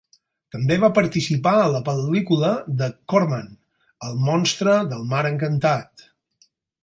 També 0.53 0.77
va 0.83 0.87
participar 0.99 1.51
a 1.57 1.67
la 1.73 1.81
pel·lícula 1.89 2.49
de 2.79 2.89
Corman 3.13 3.53
"El 4.09 4.17
monstre 4.29 4.75
del 4.95 5.05
mar 5.13 5.23
encantat". 5.33 6.09